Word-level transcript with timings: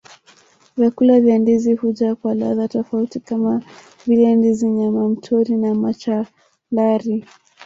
Vyakula 0.77 1.19
vya 1.19 1.39
ndizi 1.39 1.73
huja 1.73 2.15
kwa 2.15 2.35
ladha 2.35 2.67
tofauti 2.67 3.19
kama 3.19 3.61
vile 4.07 4.35
ndizi 4.35 4.69
nyama 4.69 5.09
mtori 5.09 5.55
na 5.57 5.75
machalari 5.75 7.25